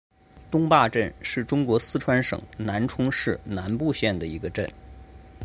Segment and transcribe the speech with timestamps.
[0.49, 4.67] 东坝镇是中国四川省南充市南部县的一个镇。